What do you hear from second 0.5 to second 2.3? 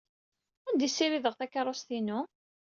Anda ay ssirideɣ takeṛṛust-inu?